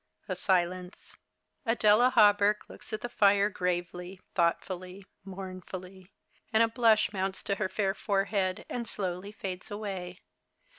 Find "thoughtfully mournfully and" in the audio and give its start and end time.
4.33-6.63